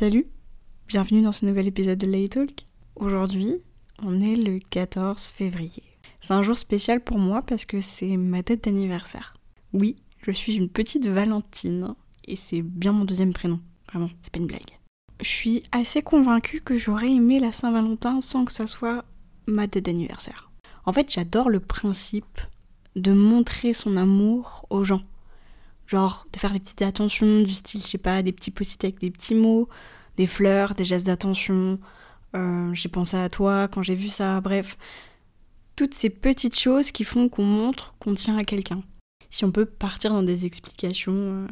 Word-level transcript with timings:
Salut, 0.00 0.24
bienvenue 0.88 1.20
dans 1.20 1.30
ce 1.30 1.44
nouvel 1.44 1.68
épisode 1.68 1.98
de 1.98 2.06
Lay 2.06 2.26
Talk. 2.26 2.64
Aujourd'hui, 2.96 3.56
on 4.02 4.18
est 4.22 4.34
le 4.34 4.58
14 4.58 5.26
février. 5.26 5.82
C'est 6.22 6.32
un 6.32 6.42
jour 6.42 6.56
spécial 6.56 7.02
pour 7.02 7.18
moi 7.18 7.42
parce 7.42 7.66
que 7.66 7.82
c'est 7.82 8.16
ma 8.16 8.40
date 8.40 8.64
d'anniversaire. 8.64 9.36
Oui, 9.74 9.96
je 10.22 10.30
suis 10.30 10.54
une 10.54 10.70
petite 10.70 11.06
Valentine 11.06 11.94
et 12.26 12.34
c'est 12.34 12.62
bien 12.62 12.92
mon 12.92 13.04
deuxième 13.04 13.34
prénom. 13.34 13.60
Vraiment, 13.92 14.08
c'est 14.22 14.32
pas 14.32 14.40
une 14.40 14.46
blague. 14.46 14.78
Je 15.20 15.28
suis 15.28 15.64
assez 15.70 16.00
convaincue 16.00 16.62
que 16.62 16.78
j'aurais 16.78 17.12
aimé 17.12 17.38
la 17.38 17.52
Saint-Valentin 17.52 18.22
sans 18.22 18.46
que 18.46 18.52
ça 18.52 18.66
soit 18.66 19.04
ma 19.46 19.66
date 19.66 19.84
d'anniversaire. 19.84 20.50
En 20.86 20.94
fait, 20.94 21.12
j'adore 21.12 21.50
le 21.50 21.60
principe 21.60 22.40
de 22.96 23.12
montrer 23.12 23.74
son 23.74 23.98
amour 23.98 24.64
aux 24.70 24.82
gens. 24.82 25.02
Genre 25.90 26.24
de 26.32 26.38
faire 26.38 26.52
des 26.52 26.60
petites 26.60 26.82
attentions 26.82 27.42
du 27.42 27.52
style, 27.52 27.82
je 27.82 27.88
sais 27.88 27.98
pas, 27.98 28.22
des 28.22 28.30
petits 28.30 28.52
post 28.52 28.84
avec 28.84 29.00
des 29.00 29.10
petits 29.10 29.34
mots, 29.34 29.68
des 30.16 30.28
fleurs, 30.28 30.76
des 30.76 30.84
gestes 30.84 31.06
d'attention. 31.06 31.80
Euh, 32.36 32.72
j'ai 32.74 32.88
pensé 32.88 33.16
à 33.16 33.28
toi 33.28 33.66
quand 33.66 33.82
j'ai 33.82 33.96
vu 33.96 34.06
ça, 34.06 34.40
bref. 34.40 34.78
Toutes 35.74 35.94
ces 35.94 36.08
petites 36.08 36.56
choses 36.56 36.92
qui 36.92 37.02
font 37.02 37.28
qu'on 37.28 37.44
montre 37.44 37.94
qu'on 37.98 38.14
tient 38.14 38.38
à 38.38 38.44
quelqu'un. 38.44 38.84
Si 39.30 39.44
on 39.44 39.50
peut 39.50 39.66
partir 39.66 40.12
dans 40.12 40.22
des 40.22 40.46
explications 40.46 41.12
euh, 41.12 41.46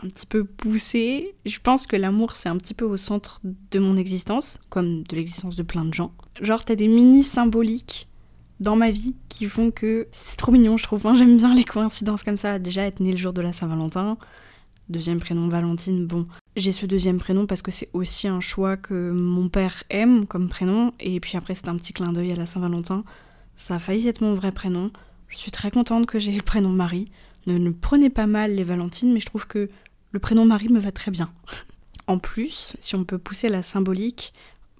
un 0.00 0.06
petit 0.06 0.26
peu 0.26 0.44
poussées, 0.44 1.34
je 1.44 1.58
pense 1.58 1.88
que 1.88 1.96
l'amour 1.96 2.36
c'est 2.36 2.48
un 2.48 2.56
petit 2.56 2.74
peu 2.74 2.84
au 2.84 2.96
centre 2.96 3.40
de 3.42 3.78
mon 3.80 3.96
existence, 3.96 4.60
comme 4.68 5.02
de 5.02 5.16
l'existence 5.16 5.56
de 5.56 5.64
plein 5.64 5.84
de 5.84 5.92
gens. 5.92 6.12
Genre 6.40 6.64
t'as 6.64 6.76
des 6.76 6.86
mini 6.86 7.24
symboliques 7.24 8.08
dans 8.60 8.76
ma 8.76 8.90
vie 8.90 9.16
qui 9.28 9.46
font 9.46 9.70
que 9.70 10.06
c'est 10.12 10.36
trop 10.36 10.52
mignon, 10.52 10.76
je 10.76 10.84
trouve. 10.84 11.02
J'aime 11.16 11.38
bien 11.38 11.54
les 11.54 11.64
coïncidences 11.64 12.22
comme 12.22 12.36
ça. 12.36 12.58
Déjà, 12.58 12.82
être 12.82 13.00
né 13.00 13.10
le 13.10 13.18
jour 13.18 13.32
de 13.32 13.40
la 13.40 13.52
Saint-Valentin. 13.52 14.18
Deuxième 14.90 15.20
prénom 15.20 15.48
Valentine, 15.48 16.06
bon. 16.06 16.26
J'ai 16.56 16.72
ce 16.72 16.84
deuxième 16.84 17.18
prénom 17.18 17.46
parce 17.46 17.62
que 17.62 17.70
c'est 17.70 17.88
aussi 17.92 18.28
un 18.28 18.40
choix 18.40 18.76
que 18.76 19.12
mon 19.12 19.48
père 19.48 19.82
aime 19.88 20.26
comme 20.26 20.48
prénom. 20.48 20.92
Et 21.00 21.20
puis 21.20 21.36
après, 21.36 21.54
c'est 21.54 21.68
un 21.68 21.76
petit 21.76 21.92
clin 21.92 22.12
d'œil 22.12 22.32
à 22.32 22.36
la 22.36 22.46
Saint-Valentin. 22.46 23.04
Ça 23.56 23.76
a 23.76 23.78
failli 23.78 24.08
être 24.08 24.20
mon 24.20 24.34
vrai 24.34 24.52
prénom. 24.52 24.90
Je 25.28 25.38
suis 25.38 25.50
très 25.50 25.70
contente 25.70 26.06
que 26.06 26.18
j'ai 26.18 26.32
le 26.32 26.42
prénom 26.42 26.70
Marie. 26.70 27.10
Ne, 27.46 27.56
ne 27.56 27.70
prenez 27.70 28.10
pas 28.10 28.26
mal 28.26 28.54
les 28.54 28.64
Valentines, 28.64 29.12
mais 29.12 29.20
je 29.20 29.26
trouve 29.26 29.46
que 29.46 29.70
le 30.10 30.18
prénom 30.18 30.44
Marie 30.44 30.68
me 30.68 30.80
va 30.80 30.92
très 30.92 31.10
bien. 31.10 31.32
en 32.08 32.18
plus, 32.18 32.74
si 32.78 32.94
on 32.94 33.04
peut 33.04 33.18
pousser 33.18 33.48
la 33.48 33.62
symbolique, 33.62 34.32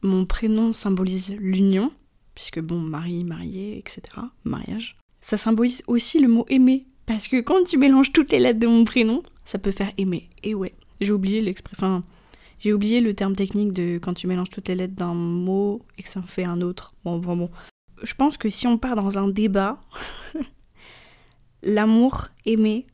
mon 0.02 0.26
prénom 0.26 0.72
symbolise 0.72 1.34
l'union 1.38 1.92
puisque 2.40 2.60
bon, 2.60 2.78
mari, 2.78 3.22
marié, 3.22 3.76
etc., 3.76 4.00
mariage. 4.44 4.96
Ça 5.20 5.36
symbolise 5.36 5.82
aussi 5.86 6.20
le 6.20 6.28
mot 6.28 6.46
aimer, 6.48 6.86
parce 7.04 7.28
que 7.28 7.38
quand 7.42 7.64
tu 7.64 7.76
mélanges 7.76 8.12
toutes 8.12 8.32
les 8.32 8.38
lettres 8.38 8.58
de 8.58 8.66
mon 8.66 8.86
prénom, 8.86 9.22
ça 9.44 9.58
peut 9.58 9.72
faire 9.72 9.92
aimer. 9.98 10.30
Et 10.42 10.54
ouais, 10.54 10.72
j'ai 11.02 11.12
oublié 11.12 11.42
l'expression, 11.42 12.02
j'ai 12.58 12.72
oublié 12.72 13.02
le 13.02 13.12
terme 13.12 13.36
technique 13.36 13.74
de 13.74 13.98
quand 13.98 14.14
tu 14.14 14.26
mélanges 14.26 14.48
toutes 14.48 14.68
les 14.68 14.74
lettres 14.74 14.94
d'un 14.94 15.12
mot 15.12 15.82
et 15.98 16.02
que 16.02 16.08
ça 16.08 16.20
en 16.20 16.22
fait 16.22 16.44
un 16.44 16.62
autre. 16.62 16.94
Bon, 17.04 17.18
bon, 17.18 17.36
bon. 17.36 17.50
Je 18.02 18.14
pense 18.14 18.38
que 18.38 18.48
si 18.48 18.66
on 18.66 18.78
part 18.78 18.96
dans 18.96 19.18
un 19.18 19.28
débat, 19.28 19.78
l'amour, 21.62 22.28
aimer, 22.46 22.86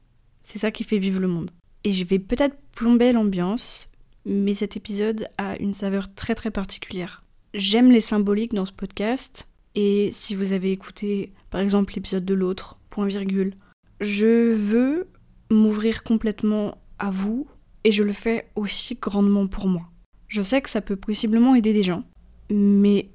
c'est 0.42 0.58
ça 0.58 0.72
qui 0.72 0.82
fait 0.82 0.98
vivre 0.98 1.20
le 1.20 1.28
monde. 1.28 1.52
Et 1.84 1.92
je 1.92 2.02
vais 2.02 2.18
peut-être 2.18 2.56
plomber 2.72 3.12
l'ambiance, 3.12 3.90
mais 4.24 4.54
cet 4.54 4.76
épisode 4.76 5.28
a 5.38 5.56
une 5.58 5.72
saveur 5.72 6.12
très 6.12 6.34
très 6.34 6.50
particulière. 6.50 7.22
J'aime 7.56 7.90
les 7.90 8.02
symboliques 8.02 8.52
dans 8.52 8.66
ce 8.66 8.72
podcast. 8.72 9.48
Et 9.74 10.10
si 10.12 10.34
vous 10.34 10.52
avez 10.52 10.72
écouté, 10.72 11.32
par 11.48 11.62
exemple, 11.62 11.94
l'épisode 11.94 12.26
de 12.26 12.34
l'autre, 12.34 12.78
point 12.90 13.06
virgule, 13.06 13.54
je 13.98 14.52
veux 14.52 15.08
m'ouvrir 15.50 16.02
complètement 16.02 16.76
à 16.98 17.10
vous 17.10 17.46
et 17.84 17.92
je 17.92 18.02
le 18.02 18.12
fais 18.12 18.46
aussi 18.56 18.98
grandement 19.00 19.46
pour 19.46 19.68
moi. 19.68 19.88
Je 20.28 20.42
sais 20.42 20.60
que 20.60 20.68
ça 20.68 20.82
peut 20.82 20.96
possiblement 20.96 21.54
aider 21.54 21.72
des 21.72 21.82
gens, 21.82 22.04
mais 22.50 23.08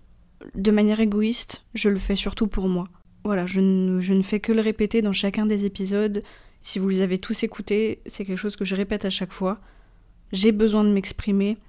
de 0.56 0.72
manière 0.72 1.02
égoïste, 1.02 1.64
je 1.76 1.90
le 1.90 2.00
fais 2.00 2.16
surtout 2.16 2.48
pour 2.48 2.68
moi. 2.68 2.86
Voilà, 3.24 3.46
je 3.46 3.60
ne, 3.60 4.02
je 4.02 4.16
ne 4.16 4.24
fais 4.24 4.40
que 4.40 4.52
le 4.52 4.62
répéter 4.62 5.04
dans 5.04 5.14
chacun 5.14 5.46
des 5.46 5.66
épisodes. 5.66 6.24
Si 6.64 6.80
vous 6.80 6.90
les 6.90 7.02
avez 7.02 7.20
tous 7.20 7.44
écoutés, 7.44 8.00
c'est 8.08 8.26
quelque 8.26 8.40
chose 8.40 8.56
que 8.56 8.66
je 8.66 8.76
répète 8.76 9.06
à 9.06 9.12
chaque 9.12 9.34
fois. 9.34 9.60
J'ai 10.32 10.52
besoin 10.52 10.84
de 10.84 10.90
m'exprimer 10.90 11.60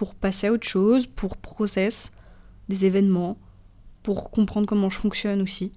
pour 0.00 0.14
passer 0.14 0.46
à 0.46 0.52
autre 0.52 0.66
chose, 0.66 1.06
pour 1.06 1.36
process 1.36 2.10
des 2.70 2.86
événements, 2.86 3.36
pour 4.02 4.30
comprendre 4.30 4.66
comment 4.66 4.88
je 4.88 4.98
fonctionne 4.98 5.42
aussi. 5.42 5.72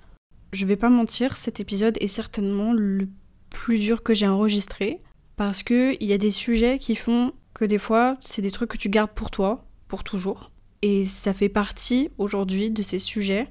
Je 0.54 0.66
vais 0.66 0.78
pas 0.78 0.88
mentir, 0.88 1.36
cet 1.36 1.60
épisode 1.60 1.98
est 2.00 2.08
certainement 2.08 2.72
le 2.72 3.10
plus 3.50 3.80
dur 3.80 4.02
que 4.02 4.14
j'ai 4.14 4.26
enregistré 4.26 5.02
parce 5.36 5.62
que 5.62 5.98
il 6.00 6.08
y 6.08 6.14
a 6.14 6.18
des 6.18 6.32
sujets 6.32 6.80
qui 6.80 6.96
font 6.96 7.34
que 7.54 7.66
des 7.66 7.78
fois 7.78 8.16
c'est 8.22 8.42
des 8.42 8.50
trucs 8.50 8.70
que 8.70 8.78
tu 8.78 8.88
gardes 8.88 9.12
pour 9.12 9.30
toi, 9.30 9.66
pour 9.90 10.06
toujours. 10.06 10.52
Et 10.82 11.04
ça 11.04 11.34
fait 11.34 11.50
partie 11.50 12.10
aujourd'hui 12.18 12.72
de 12.72 12.82
ces 12.82 13.00
sujets. 13.00 13.50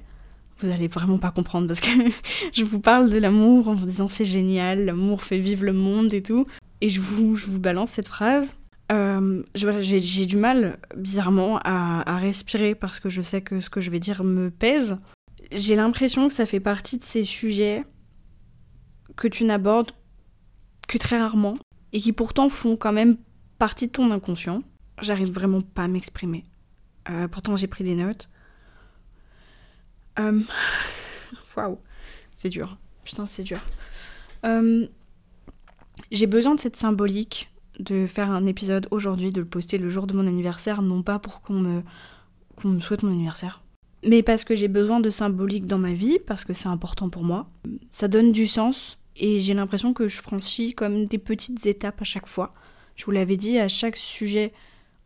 Vous 0.57 0.71
allez 0.71 0.87
vraiment 0.87 1.19
pas 1.19 1.29
comprendre 1.29 1.67
parce 1.67 1.81
que 1.81 1.91
je 2.51 2.63
vous 2.63 2.79
parle 2.79 3.11
de 3.11 3.19
l'amour 3.19 3.67
en 3.67 3.75
vous 3.75 3.85
disant 3.85 4.07
c'est 4.07 4.25
génial, 4.25 4.85
l'amour 4.85 5.21
fait 5.21 5.37
vivre 5.37 5.65
le 5.65 5.73
monde 5.73 6.15
et 6.15 6.23
tout. 6.23 6.47
Et 6.81 6.89
je 6.89 6.99
vous, 6.99 7.35
je 7.35 7.45
vous 7.45 7.59
balance 7.59 7.91
cette 7.91 8.07
phrase 8.07 8.55
euh, 8.93 9.43
j'ai 9.55 10.25
du 10.25 10.37
mal, 10.37 10.77
bizarrement, 10.95 11.59
à, 11.63 12.17
respirer 12.17 12.75
parce 12.75 12.99
que 12.99 13.09
je 13.09 13.21
sais 13.21 13.41
que 13.41 13.59
ce 13.59 13.69
que 13.69 13.81
je 13.81 13.89
vais 13.89 13.99
dire 13.99 14.23
me 14.23 14.49
pèse. 14.51 14.97
J'ai 15.51 15.75
l'impression 15.75 16.27
que 16.27 16.33
ça 16.33 16.45
fait 16.45 16.59
partie 16.59 16.97
de 16.97 17.03
ces 17.03 17.23
sujets 17.25 17.83
que 19.15 19.27
tu 19.27 19.43
n'abordes 19.43 19.91
que 20.87 20.97
très 20.97 21.17
rarement 21.17 21.57
et 21.91 21.99
qui 21.99 22.13
pourtant 22.13 22.49
font 22.49 22.75
quand 22.77 22.93
même 22.93 23.17
partie 23.57 23.87
de 23.87 23.91
ton 23.91 24.11
inconscient. 24.11 24.61
J'arrive 25.01 25.31
vraiment 25.31 25.61
pas 25.61 25.83
à 25.83 25.87
m'exprimer. 25.87 26.43
Euh, 27.09 27.27
pourtant, 27.27 27.55
j'ai 27.55 27.67
pris 27.67 27.83
des 27.83 27.95
notes. 27.95 28.29
Euh, 30.19 30.41
waouh, 31.57 31.79
c'est 32.37 32.49
dur. 32.49 32.77
Putain, 33.03 33.25
c'est 33.25 33.43
dur. 33.43 33.59
j'ai 36.11 36.27
besoin 36.27 36.55
de 36.55 36.59
cette 36.59 36.75
symbolique 36.75 37.52
de 37.79 38.05
faire 38.05 38.31
un 38.31 38.45
épisode 38.45 38.87
aujourd'hui, 38.91 39.31
de 39.31 39.41
le 39.41 39.47
poster 39.47 39.77
le 39.77 39.89
jour 39.89 40.07
de 40.07 40.15
mon 40.15 40.27
anniversaire, 40.27 40.81
non 40.81 41.03
pas 41.03 41.19
pour 41.19 41.41
qu'on 41.41 41.59
me, 41.59 41.81
me 42.63 42.79
souhaite 42.79 43.03
mon 43.03 43.11
anniversaire, 43.11 43.63
mais 44.05 44.21
parce 44.21 44.43
que 44.43 44.55
j'ai 44.55 44.67
besoin 44.67 44.99
de 44.99 45.09
symbolique 45.09 45.65
dans 45.65 45.77
ma 45.77 45.93
vie, 45.93 46.19
parce 46.19 46.43
que 46.43 46.53
c'est 46.53 46.67
important 46.67 47.09
pour 47.09 47.23
moi. 47.23 47.49
Ça 47.89 48.07
donne 48.07 48.31
du 48.31 48.47
sens 48.47 48.99
et 49.15 49.39
j'ai 49.39 49.53
l'impression 49.53 49.93
que 49.93 50.07
je 50.07 50.21
franchis 50.21 50.73
comme 50.73 51.05
des 51.05 51.17
petites 51.17 51.65
étapes 51.65 52.01
à 52.01 52.05
chaque 52.05 52.27
fois. 52.27 52.53
Je 52.95 53.05
vous 53.05 53.11
l'avais 53.11 53.37
dit, 53.37 53.57
à 53.59 53.67
chaque 53.67 53.95
sujet 53.95 54.53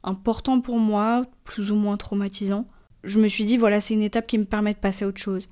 important 0.03 0.61
pour 0.61 0.77
moi, 0.79 1.25
plus 1.43 1.71
ou 1.71 1.75
moins 1.75 1.97
traumatisant, 1.97 2.67
je 3.03 3.19
me 3.19 3.27
suis 3.27 3.45
dit 3.45 3.57
voilà, 3.57 3.81
c'est 3.81 3.93
une 3.93 4.01
étape 4.01 4.27
qui 4.27 4.37
me 4.37 4.45
permet 4.45 4.73
de 4.73 4.79
passer 4.79 5.05
à 5.05 5.07
autre 5.07 5.21
chose. 5.21 5.47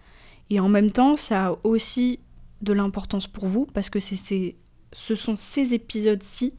Et 0.49 0.59
en 0.59 0.69
même 0.69 0.91
temps, 0.91 1.15
ça 1.15 1.47
a 1.47 1.55
aussi 1.63 2.19
de 2.61 2.73
l'importance 2.73 3.27
pour 3.27 3.45
vous 3.45 3.65
parce 3.65 3.89
que 3.89 3.99
c'est, 3.99 4.55
ce 4.91 5.15
sont 5.15 5.35
ces 5.35 5.73
épisodes-ci 5.73 6.53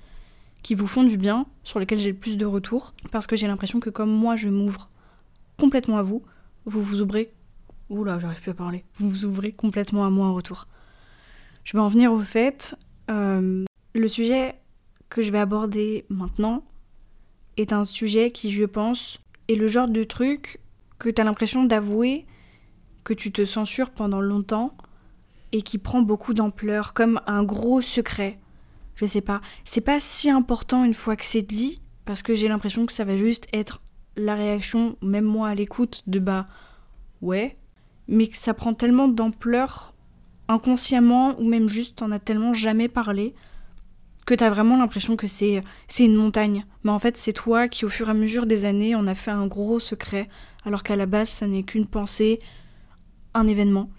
qui 0.67 0.75
vous 0.75 0.89
font 0.89 1.05
du 1.05 1.17
bien, 1.17 1.47
sur 1.63 1.79
lesquels 1.79 2.01
j'ai 2.01 2.11
le 2.11 2.19
plus 2.19 2.37
de 2.37 2.45
retours, 2.45 2.93
parce 3.13 3.29
que 3.29 3.37
j'ai 3.37 3.47
l'impression 3.47 3.79
que 3.79 3.89
comme 3.89 4.11
moi 4.11 4.35
je 4.35 4.49
m'ouvre 4.49 4.91
complètement 5.61 5.97
à 5.97 6.03
vous, 6.03 6.25
vous 6.65 6.81
vous 6.81 7.03
ouvrez... 7.03 7.33
Oula, 7.89 8.19
j'arrive 8.19 8.41
plus 8.41 8.51
à 8.51 8.55
parler. 8.55 8.85
Vous 8.99 9.09
vous 9.09 9.25
ouvrez 9.27 9.53
complètement 9.53 10.05
à 10.05 10.11
moi 10.11 10.27
en 10.27 10.35
retour. 10.35 10.67
Je 11.63 11.75
vais 11.75 11.79
en 11.79 11.87
venir 11.87 12.13
au 12.13 12.19
fait. 12.19 12.77
Euh, 13.13 13.65
le 13.95 14.09
sujet 14.09 14.57
que 15.09 15.23
je 15.23 15.31
vais 15.31 15.39
aborder 15.39 16.05
maintenant 16.09 16.65
est 17.57 17.73
un 17.73 17.85
sujet 17.85 18.33
qui, 18.33 18.51
je 18.51 18.65
pense, 18.65 19.21
est 19.47 19.55
le 19.55 19.69
genre 19.69 19.89
de 19.89 20.03
truc 20.03 20.59
que 20.99 21.09
tu 21.09 21.21
as 21.21 21.25
l'impression 21.25 21.63
d'avouer 21.63 22.27
que 23.05 23.15
tu 23.15 23.31
te 23.31 23.45
censures 23.45 23.91
pendant 23.91 24.21
longtemps 24.21 24.77
et 25.53 25.63
qui 25.63 25.79
prend 25.79 26.03
beaucoup 26.03 26.35
d'ampleur, 26.35 26.93
comme 26.93 27.21
un 27.29 27.45
gros 27.45 27.81
secret 27.83 28.41
je 28.97 29.07
sais 29.07 29.21
pas. 29.21 29.41
C'est 29.65 29.81
pas 29.81 30.01
si 30.01 30.31
important 30.31 30.85
une 30.85 30.95
fois 30.95 31.17
que 31.17 31.25
c'est 31.25 31.43
dit, 31.43 31.81
parce 32.05 32.23
que 32.23 32.35
j'ai 32.35 32.49
l'impression 32.49 32.87
que 32.87 32.93
ça 32.93 33.05
va 33.05 33.17
juste 33.17 33.47
être 33.53 33.83
la 34.17 34.35
réaction, 34.35 34.97
même 35.03 35.25
moi 35.25 35.49
à 35.49 35.55
l'écoute, 35.55 36.03
de 36.07 36.19
bah 36.19 36.47
ouais, 37.21 37.57
mais 38.09 38.27
que 38.27 38.37
ça 38.37 38.55
prend 38.55 38.75
tellement 38.75 39.09
d'ampleur 39.09 39.93
inconsciemment, 40.49 41.39
ou 41.41 41.45
même 41.49 41.69
juste 41.69 41.97
t'en 41.97 42.11
as 42.11 42.19
tellement 42.19 42.55
jamais 42.55 42.89
parlé, 42.89 43.35
que 44.27 44.35
t'as 44.35 44.51
vraiment 44.51 44.77
l'impression 44.77 45.17
que 45.17 45.27
c'est, 45.27 45.63
une 45.99 46.15
montagne. 46.15 46.65
Mais 46.85 46.91
en 46.91 46.99
fait, 46.99 47.17
c'est 47.17 47.33
toi 47.33 47.69
qui, 47.69 47.85
au 47.85 47.89
fur 47.89 48.09
et 48.09 48.11
à 48.11 48.15
mesure 48.15 48.47
des 48.47 48.65
années, 48.65 48.95
en 48.95 49.07
a 49.07 49.15
fait 49.15 49.31
un 49.31 49.47
gros 49.47 49.81
secret, 49.81 50.29
alors 50.65 50.83
qu'à 50.83 50.97
la 50.97 51.07
base, 51.07 51.29
ça 51.29 51.47
n'est 51.47 51.63
qu'une 51.63 51.87
pensée, 51.87 52.41
un 53.35 53.47
événement 53.47 53.91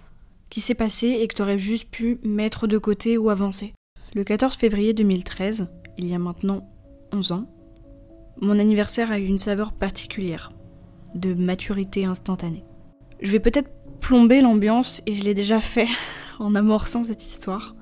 qui 0.49 0.61
s'est 0.61 0.75
passé 0.75 1.07
et 1.21 1.27
que 1.27 1.35
t'aurais 1.35 1.59
juste 1.59 1.89
pu 1.89 2.19
mettre 2.23 2.67
de 2.67 2.77
côté 2.77 3.17
ou 3.17 3.29
avancer. 3.29 3.73
Le 4.15 4.23
14 4.23 4.55
février 4.55 4.93
2013, 4.93 5.67
il 5.97 6.07
y 6.07 6.13
a 6.13 6.19
maintenant 6.19 6.69
11 7.11 7.33
ans, 7.33 7.45
mon 8.39 8.57
anniversaire 8.57 9.11
a 9.11 9.19
eu 9.19 9.25
une 9.25 9.37
saveur 9.37 9.73
particulière, 9.73 10.51
de 11.13 11.33
maturité 11.33 12.05
instantanée. 12.05 12.63
Je 13.19 13.31
vais 13.31 13.39
peut-être 13.39 13.69
plomber 13.99 14.41
l'ambiance 14.41 15.01
et 15.05 15.13
je 15.13 15.23
l'ai 15.23 15.33
déjà 15.33 15.59
fait 15.59 15.87
en 16.39 16.55
amorçant 16.55 17.03
cette 17.03 17.25
histoire, 17.25 17.75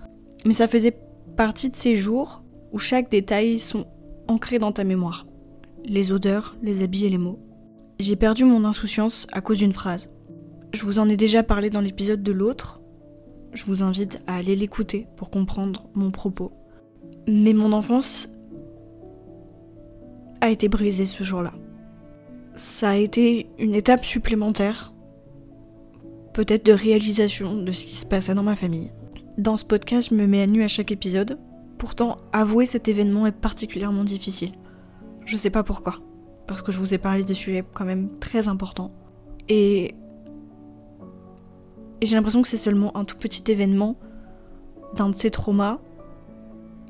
mais 0.46 0.54
ça 0.54 0.68
faisait 0.68 0.98
partie 1.38 1.70
de 1.70 1.76
ces 1.76 1.96
jours 1.96 2.42
où 2.72 2.80
chaque 2.80 3.12
détail 3.12 3.60
sont 3.60 3.86
ancrés 4.28 4.60
dans 4.60 4.72
ta 4.72 4.84
mémoire. 4.84 5.28
les 5.88 6.12
odeurs, 6.12 6.56
les 6.64 6.82
habits 6.82 7.06
et 7.06 7.10
les 7.10 7.20
mots. 7.20 7.40
J'ai 8.00 8.16
perdu 8.16 8.44
mon 8.44 8.66
insouciance 8.66 9.28
à 9.32 9.42
cause 9.42 9.60
d'une 9.60 9.74
phrase. 9.74 10.10
Je 10.74 10.84
vous 10.84 10.98
en 10.98 11.08
ai 11.08 11.16
déjà 11.16 11.44
parlé 11.44 11.70
dans 11.70 11.82
l'épisode 11.82 12.24
de 12.24 12.32
l'autre. 12.32 12.82
Je 13.56 13.64
vous 13.64 13.84
invite 13.84 14.22
à 14.28 14.36
aller 14.36 14.56
l'écouter 14.58 15.08
pour 15.16 15.30
comprendre 15.30 15.88
mon 15.94 16.12
propos. 16.12 16.52
Mais 17.26 17.54
mon 17.54 17.72
enfance 17.72 18.30
a 20.42 20.50
été 20.50 20.68
brisée 20.68 21.06
ce 21.06 21.24
jour-là. 21.24 21.54
Ça 22.56 22.90
a 22.90 22.96
été 22.96 23.48
une 23.58 23.74
étape 23.74 24.04
supplémentaire, 24.04 24.94
peut-être 26.34 26.66
de 26.66 26.74
réalisation 26.74 27.56
de 27.56 27.72
ce 27.72 27.86
qui 27.86 27.96
se 27.96 28.06
passait 28.06 28.36
dans 28.36 28.44
ma 28.44 28.58
famille. 28.58 28.92
Dans 29.38 29.56
ce 29.56 29.64
podcast, 29.64 30.10
je 30.10 30.16
me 30.16 30.28
mets 30.28 30.42
à 30.42 30.48
nu 30.48 30.62
à 30.62 30.68
chaque 30.68 30.92
épisode. 30.92 31.40
Pourtant, 31.78 32.18
avouer 32.34 32.66
cet 32.66 32.90
événement 32.90 33.26
est 33.26 33.32
particulièrement 33.32 34.04
difficile. 34.04 34.52
Je 35.26 35.38
sais 35.38 35.50
pas 35.50 35.64
pourquoi. 35.64 36.00
Parce 36.46 36.62
que 36.62 36.74
je 36.74 36.78
vous 36.78 36.94
ai 36.94 36.98
parlé 36.98 37.24
de 37.24 37.34
sujets 37.34 37.64
quand 37.74 37.86
même 37.86 38.20
très 38.20 38.50
importants. 38.50 38.92
Et 39.48 39.96
j'ai 42.06 42.16
l'impression 42.16 42.42
que 42.42 42.48
c'est 42.48 42.58
seulement 42.58 42.96
un 42.98 43.06
tout 43.06 43.18
petit 43.18 43.50
événement 43.52 43.96
d'un 44.96 45.10
de 45.10 45.16
ces 45.16 45.32
traumas. 45.32 45.80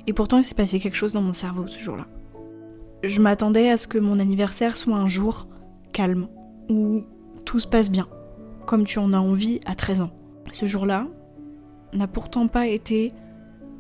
Et 0.07 0.13
pourtant, 0.13 0.37
il 0.37 0.43
s'est 0.43 0.55
passé 0.55 0.79
quelque 0.79 0.95
chose 0.95 1.13
dans 1.13 1.21
mon 1.21 1.33
cerveau 1.33 1.67
ce 1.67 1.79
jour-là. 1.79 2.07
Je 3.03 3.21
m'attendais 3.21 3.69
à 3.69 3.77
ce 3.77 3.87
que 3.87 3.97
mon 3.97 4.19
anniversaire 4.19 4.77
soit 4.77 4.95
un 4.95 5.07
jour 5.07 5.47
calme, 5.93 6.27
où 6.69 7.03
tout 7.45 7.59
se 7.59 7.67
passe 7.67 7.89
bien, 7.89 8.07
comme 8.65 8.85
tu 8.85 8.99
en 8.99 9.13
as 9.13 9.19
envie 9.19 9.59
à 9.65 9.75
13 9.75 10.01
ans. 10.01 10.11
Ce 10.51 10.65
jour-là 10.65 11.07
n'a 11.93 12.07
pourtant 12.07 12.47
pas 12.47 12.67
été 12.67 13.11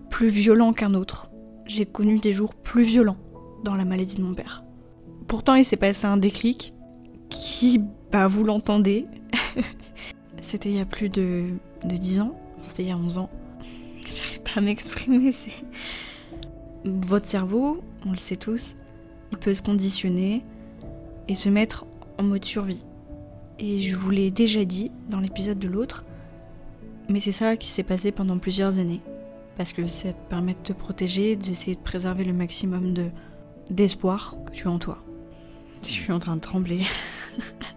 plus 0.09 0.27
violent 0.27 0.73
qu'un 0.73 0.93
autre. 0.93 1.29
J'ai 1.65 1.85
connu 1.85 2.19
des 2.19 2.33
jours 2.33 2.53
plus 2.53 2.83
violents 2.83 3.17
dans 3.63 3.75
la 3.75 3.85
maladie 3.85 4.15
de 4.15 4.21
mon 4.21 4.33
père. 4.33 4.63
Pourtant, 5.27 5.55
il 5.55 5.65
s'est 5.65 5.77
passé 5.77 6.05
un 6.05 6.17
déclic 6.17 6.73
qui, 7.29 7.81
bah, 8.11 8.27
vous 8.27 8.43
l'entendez, 8.43 9.05
C'était 10.45 10.69
il 10.69 10.75
y 10.75 10.79
a 10.79 10.85
plus 10.85 11.09
de, 11.09 11.45
de 11.85 11.97
10 11.97 12.19
ans. 12.19 12.35
C'était 12.67 12.83
il 12.83 12.89
y 12.89 12.91
a 12.91 12.97
11 12.97 13.17
ans. 13.17 13.31
J'arrive 14.07 14.41
pas 14.41 14.51
à 14.57 14.61
m'exprimer. 14.61 15.33
Votre 16.85 17.27
cerveau, 17.27 17.83
on 18.05 18.11
le 18.11 18.17
sait 18.17 18.35
tous, 18.35 18.75
il 19.31 19.39
peut 19.39 19.55
se 19.55 19.63
conditionner 19.63 20.43
et 21.27 21.33
se 21.33 21.49
mettre 21.49 21.87
en 22.19 22.23
mode 22.23 22.45
survie. 22.45 22.85
Et 23.57 23.79
je 23.79 23.95
vous 23.95 24.11
l'ai 24.11 24.29
déjà 24.29 24.65
dit 24.65 24.91
dans 25.09 25.19
l'épisode 25.19 25.57
de 25.57 25.67
l'autre, 25.67 26.05
mais 27.09 27.19
c'est 27.19 27.31
ça 27.31 27.57
qui 27.57 27.67
s'est 27.67 27.81
passé 27.81 28.11
pendant 28.11 28.37
plusieurs 28.37 28.77
années. 28.77 29.01
Parce 29.57 29.73
que 29.73 29.87
ça 29.87 30.13
te 30.13 30.29
permet 30.29 30.53
de 30.53 30.59
te 30.59 30.73
protéger, 30.73 31.35
d'essayer 31.35 31.75
de 31.75 31.81
préserver 31.81 32.23
le 32.23 32.33
maximum 32.33 32.93
de 32.93 33.05
d'espoir 33.71 34.37
que 34.45 34.51
tu 34.51 34.67
as 34.67 34.71
en 34.71 34.77
toi. 34.77 35.03
Je 35.81 35.87
suis 35.87 36.11
en 36.11 36.19
train 36.19 36.35
de 36.35 36.41
trembler. 36.41 36.83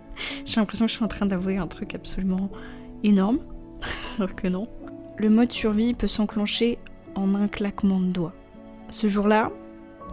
J'ai 0.48 0.60
l'impression 0.60 0.86
que 0.86 0.90
je 0.90 0.96
suis 0.96 1.04
en 1.04 1.08
train 1.08 1.26
d'avouer 1.26 1.58
un 1.58 1.66
truc 1.66 1.94
absolument 1.94 2.48
énorme, 3.04 3.40
alors 4.16 4.34
que 4.34 4.48
non. 4.48 4.66
Le 5.18 5.28
mode 5.28 5.52
survie 5.52 5.92
peut 5.92 6.06
s'enclencher 6.06 6.78
en 7.16 7.34
un 7.34 7.48
claquement 7.48 8.00
de 8.00 8.06
doigts. 8.06 8.32
Ce 8.88 9.08
jour-là, 9.08 9.52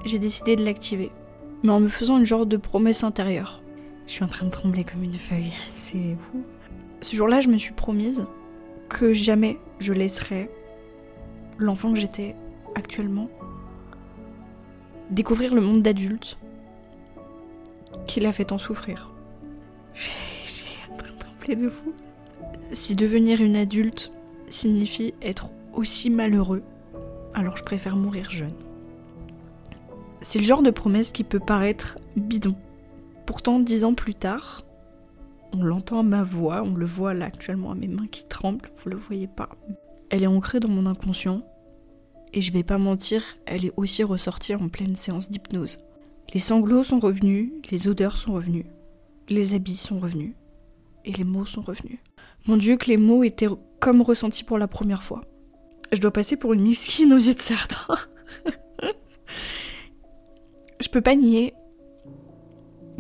j'ai 0.04 0.20
décidé 0.20 0.58
de 0.58 0.66
l'activer, 0.66 1.10
mais 1.64 1.72
en 1.72 1.80
me 1.80 1.88
faisant 1.88 2.18
une 2.18 2.26
genre 2.26 2.46
de 2.46 2.58
promesse 2.58 3.06
intérieure. 3.06 3.64
Je 4.08 4.12
suis 4.12 4.26
en 4.26 4.28
train 4.28 4.48
de 4.48 4.52
trembler 4.52 4.84
comme 4.84 5.04
une 5.04 5.14
feuille, 5.14 5.54
c'est 5.70 6.18
fou. 6.30 6.44
Ce 7.00 7.16
jour-là, 7.16 7.40
je 7.40 7.48
me 7.48 7.58
suis 7.58 7.74
promise 7.74 8.26
que 8.90 9.14
jamais 9.14 9.58
je 9.80 9.94
laisserais 9.94 10.52
l'enfant 11.58 11.94
que 11.94 11.98
j'étais 11.98 12.36
actuellement 12.76 13.30
découvrir 15.12 15.56
le 15.56 15.62
monde 15.62 15.82
d'adulte 15.82 16.38
qui 18.06 18.20
l'a 18.20 18.34
fait 18.34 18.46
tant 18.46 18.58
souffrir. 18.58 19.15
J'ai 19.96 20.92
un 20.92 20.98
train 20.98 21.14
de 21.14 21.20
trembler 21.20 21.56
de 21.56 21.70
fou. 21.70 21.94
Si 22.72 22.96
devenir 22.96 23.42
une 23.42 23.56
adulte 23.56 24.12
signifie 24.50 25.14
être 25.22 25.50
aussi 25.74 26.10
malheureux, 26.10 26.64
alors 27.34 27.58
je 27.58 27.64
préfère 27.64 27.96
mourir 27.96 28.30
jeune. 28.30 28.54
C'est 30.22 30.40
le 30.40 30.46
genre 30.46 30.62
de 30.62 30.72
promesse 30.72 31.12
qui 31.12 31.24
peut 31.24 31.40
paraître 31.40 31.98
bidon. 32.16 32.56
Pourtant, 33.26 33.60
dix 33.60 33.84
ans 33.84 33.94
plus 33.94 34.16
tard, 34.16 34.64
on 35.54 35.64
l'entend 35.64 36.00
à 36.00 36.04
ma 36.04 36.24
voix, 36.24 36.64
on 36.64 36.74
le 36.74 36.86
voit 36.86 37.14
là 37.14 37.26
actuellement 37.26 37.72
à 37.72 37.76
mes 37.76 37.88
mains 37.88 38.08
qui 38.08 38.26
tremblent, 38.26 38.70
vous 38.84 38.90
le 38.90 38.98
voyez 38.98 39.28
pas. 39.28 39.50
Elle 40.10 40.24
est 40.24 40.28
ancrée 40.28 40.60
dans 40.60 40.70
mon 40.70 40.86
inconscient, 40.86 41.42
et 42.34 42.42
je 42.42 42.52
vais 42.52 42.64
pas 42.64 42.78
mentir, 42.78 43.24
elle 43.46 43.66
est 43.66 43.74
aussi 43.78 44.04
ressortie 44.04 44.56
en 44.56 44.68
pleine 44.68 44.96
séance 44.96 45.30
d'hypnose. 45.30 45.78
Les 46.34 46.40
sanglots 46.40 46.84
sont 46.84 47.00
revenus, 47.00 47.52
les 47.72 47.88
odeurs 47.88 48.18
sont 48.18 48.34
revenues 48.34 48.66
les 49.30 49.54
habits 49.54 49.78
sont 49.78 50.00
revenus 50.00 50.36
et 51.04 51.12
les 51.12 51.24
mots 51.24 51.46
sont 51.46 51.62
revenus. 51.62 52.00
Mon 52.48 52.58
Dieu, 52.58 52.78
que 52.78 52.88
les 52.88 52.98
mots 52.98 53.24
étaient 53.24 53.48
comme 53.80 54.02
ressentis 54.02 54.44
pour 54.44 54.58
la 54.58 54.68
première 54.68 55.04
fois. 55.04 55.22
Je 55.92 56.00
dois 56.00 56.12
passer 56.12 56.38
pour 56.38 56.54
une 56.54 56.62
miskine 56.62 57.14
aux 57.14 57.18
yeux 57.18 57.34
de 57.34 57.42
certains. 57.42 57.98
je 60.80 60.90
peux 60.90 61.02
pas 61.02 61.16
nier 61.16 61.54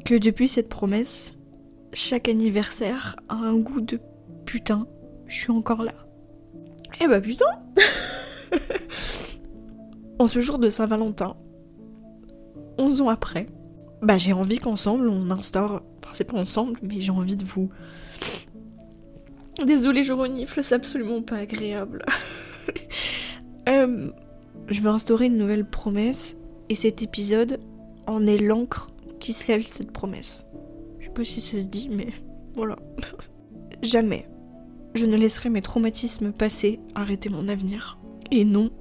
que 0.03 0.15
depuis 0.15 0.47
cette 0.47 0.69
promesse, 0.69 1.35
chaque 1.93 2.29
anniversaire 2.29 3.15
a 3.29 3.35
un 3.35 3.57
goût 3.59 3.81
de 3.81 3.99
putain, 4.45 4.87
je 5.27 5.35
suis 5.35 5.51
encore 5.51 5.83
là. 5.83 5.93
Eh 7.01 7.07
bah 7.07 7.19
putain 7.19 7.45
En 10.19 10.27
ce 10.27 10.39
jour 10.39 10.59
de 10.59 10.69
Saint-Valentin, 10.69 11.35
11 12.77 13.01
ans 13.01 13.09
après, 13.09 13.47
bah 14.01 14.17
j'ai 14.17 14.33
envie 14.33 14.59
qu'ensemble 14.59 15.09
on 15.09 15.31
instaure 15.31 15.81
c'est 16.15 16.23
pas 16.23 16.37
ensemble, 16.37 16.79
mais 16.81 16.99
j'ai 16.99 17.11
envie 17.11 17.35
de 17.35 17.45
vous. 17.45 17.69
Désolée, 19.65 20.03
je 20.03 20.13
renifle, 20.13 20.63
c'est 20.63 20.75
absolument 20.75 21.21
pas 21.21 21.37
agréable. 21.37 22.03
Euh, 23.67 24.11
je 24.67 24.79
vais 24.79 24.89
instaurer 24.89 25.25
une 25.25 25.39
nouvelle 25.39 25.67
promesse, 25.67 26.37
et 26.69 26.75
cet 26.75 27.01
épisode 27.01 27.59
en 28.05 28.27
est 28.27 28.37
l'encre 28.37 28.91
qui 29.19 29.33
scelle 29.33 29.65
cette 29.65 29.89
promesse. 29.89 30.45
Je 30.99 31.05
sais 31.05 31.11
pas 31.11 31.25
si 31.25 31.41
ça 31.41 31.59
se 31.59 31.65
dit, 31.65 31.89
mais 31.89 32.09
voilà. 32.55 32.75
Jamais 33.81 34.27
je 34.95 35.05
ne 35.05 35.17
laisserai 35.17 35.49
mes 35.49 35.61
traumatismes 35.61 36.31
passés 36.31 36.79
arrêter 36.95 37.29
mon 37.29 37.49
avenir. 37.49 37.99
Et 38.31 38.45
non, 38.45 38.71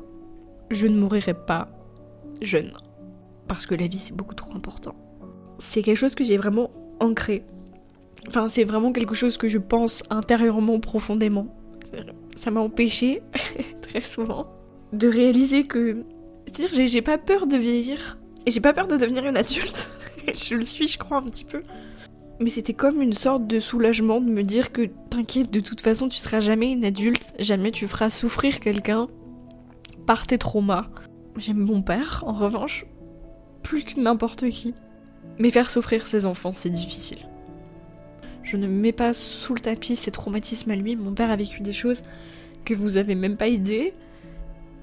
je 0.71 0.87
ne 0.87 0.97
mourrai 0.97 1.35
pas 1.35 1.69
jeune. 2.41 2.73
Parce 3.49 3.67
que 3.67 3.75
la 3.75 3.89
vie, 3.89 3.99
c'est 3.99 4.15
beaucoup 4.15 4.35
trop 4.35 4.55
important. 4.55 4.95
C'est 5.59 5.83
quelque 5.83 5.97
chose 5.97 6.15
que 6.15 6.25
j'ai 6.25 6.37
vraiment 6.37 6.71
ancré. 7.01 7.45
Enfin, 8.29 8.49
c'est 8.49 8.65
vraiment 8.65 8.93
quelque 8.93 9.15
chose 9.15 9.37
que 9.37 9.49
je 9.49 9.59
pense 9.59 10.03
intérieurement 10.11 10.81
profondément. 10.81 11.47
Ça 12.37 12.51
m'a 12.51 12.61
empêché, 12.61 13.23
très 13.83 14.03
souvent, 14.03 14.47
de 14.93 15.09
réaliser 15.09 15.65
que. 15.65 16.05
C'est-à-dire, 16.47 16.87
j'ai 16.89 17.03
pas 17.03 17.19
peur 17.19 17.47
de 17.47 17.57
vieillir. 17.57 18.19
Et 18.47 18.51
j'ai 18.51 18.61
pas 18.61 18.73
peur 18.73 18.87
de 18.87 18.97
devenir 18.97 19.25
une 19.27 19.37
adulte. 19.37 19.91
je 20.35 20.55
le 20.55 20.65
suis, 20.65 20.87
je 20.87 20.99
crois, 20.99 21.19
un 21.19 21.23
petit 21.23 21.45
peu. 21.45 21.63
Mais 22.41 22.51
c'était 22.51 22.75
comme 22.75 23.01
une 23.01 23.13
sorte 23.13 23.47
de 23.47 23.59
soulagement 23.59 24.21
de 24.21 24.29
me 24.29 24.43
dire 24.43 24.73
que 24.73 24.89
t'inquiète, 25.11 25.51
de 25.51 25.61
toute 25.61 25.81
façon, 25.81 26.09
tu 26.09 26.19
seras 26.19 26.41
jamais 26.41 26.73
une 26.73 26.85
adulte, 26.85 27.35
jamais 27.39 27.71
tu 27.71 27.87
feras 27.87 28.11
souffrir 28.11 28.61
quelqu'un 28.61 29.09
par 30.07 30.27
tes 30.27 30.39
traumas. 30.39 30.89
J'aime 31.39 31.59
mon 31.59 31.83
père, 31.83 32.25
en 32.27 32.33
revanche, 32.33 32.87
plus 33.63 33.85
que 33.85 34.01
n'importe 34.01 34.49
qui. 34.51 34.75
Mais 35.39 35.51
faire 35.51 35.71
souffrir 35.71 36.07
ses 36.07 36.27
enfants, 36.27 36.53
c'est 36.55 36.71
difficile. 36.71 37.19
Je 38.43 38.57
ne 38.57 38.67
mets 38.67 38.93
pas 38.93 39.13
sous 39.13 39.55
le 39.55 39.61
tapis 39.61 39.97
ses 39.97 40.11
traumatismes 40.11 40.71
à 40.71 40.77
lui. 40.77 40.97
Mon 40.97 41.15
père 41.15 41.31
a 41.31 41.37
vécu 41.37 41.63
des 41.63 41.73
choses 41.73 42.03
que 42.65 42.75
vous 42.75 42.97
avez 42.97 43.15
même 43.15 43.37
pas 43.37 43.49
aidé. 43.49 43.95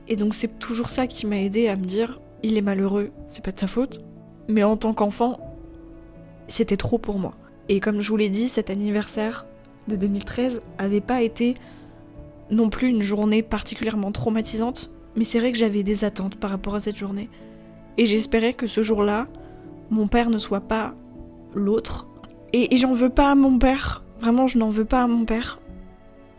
Et 0.07 0.15
donc 0.15 0.33
c'est 0.33 0.59
toujours 0.59 0.89
ça 0.89 1.07
qui 1.07 1.27
m'a 1.27 1.37
aidé 1.37 1.67
à 1.67 1.75
me 1.75 1.85
dire 1.85 2.19
il 2.43 2.57
est 2.57 2.61
malheureux, 2.61 3.11
c'est 3.27 3.43
pas 3.43 3.51
de 3.51 3.59
sa 3.59 3.67
faute. 3.67 4.03
Mais 4.47 4.63
en 4.63 4.75
tant 4.75 4.93
qu'enfant, 4.93 5.39
c'était 6.47 6.77
trop 6.77 6.97
pour 6.97 7.19
moi. 7.19 7.31
Et 7.69 7.79
comme 7.79 8.01
je 8.01 8.09
vous 8.09 8.17
l'ai 8.17 8.29
dit, 8.29 8.49
cet 8.49 8.69
anniversaire 8.69 9.45
de 9.87 9.95
2013 9.95 10.61
avait 10.77 11.01
pas 11.01 11.21
été 11.21 11.55
non 12.49 12.69
plus 12.69 12.89
une 12.89 13.01
journée 13.01 13.43
particulièrement 13.43 14.11
traumatisante, 14.11 14.91
mais 15.15 15.23
c'est 15.23 15.39
vrai 15.39 15.51
que 15.51 15.57
j'avais 15.57 15.83
des 15.83 16.03
attentes 16.03 16.35
par 16.35 16.49
rapport 16.49 16.75
à 16.75 16.79
cette 16.79 16.97
journée. 16.97 17.29
Et 17.97 18.05
j'espérais 18.05 18.53
que 18.53 18.67
ce 18.67 18.81
jour-là, 18.81 19.27
mon 19.91 20.07
père 20.07 20.29
ne 20.29 20.37
soit 20.37 20.61
pas 20.61 20.95
l'autre. 21.53 22.07
Et, 22.53 22.75
j'en 22.77 22.93
veux 22.93 23.09
pas 23.09 23.31
à 23.31 23.35
mon 23.35 23.59
père. 23.59 24.03
Vraiment, 24.19 24.47
je 24.47 24.57
n'en 24.57 24.69
veux 24.69 24.85
pas 24.85 25.03
à 25.03 25.07
mon 25.07 25.25
père. 25.25 25.59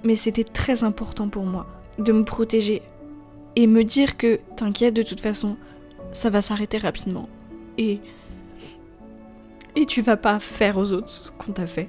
Mais 0.05 0.17
c'était 0.17 0.45
très 0.45 0.83
important 0.83 1.29
pour 1.29 1.45
moi 1.45 1.67
de 1.99 2.13
me 2.13 2.25
protéger 2.25 2.83
et 3.55 3.67
me 3.67 3.85
dire 3.85 4.17
que 4.17 4.41
t'inquiète 4.57 4.95
de 4.95 5.03
toute 5.03 5.21
façon, 5.21 5.57
ça 6.13 6.31
va 6.31 6.43
s'arrêter 6.43 6.79
rapidement. 6.79 7.29
Et 7.79 8.01
et 9.75 9.87
tu 9.87 10.03
vas 10.03 10.17
pas 10.17 10.39
faire 10.39 10.77
aux 10.77 10.93
autres 10.93 11.09
ce 11.09 11.31
qu'on 11.31 11.53
t'a 11.53 11.67
fait. 11.67 11.89